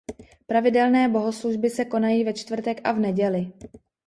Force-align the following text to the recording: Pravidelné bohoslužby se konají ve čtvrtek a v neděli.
Pravidelné 0.45 1.07
bohoslužby 1.09 1.69
se 1.69 1.85
konají 1.85 2.23
ve 2.23 2.33
čtvrtek 2.33 2.81
a 2.83 2.91
v 2.91 2.99
neděli. 2.99 3.51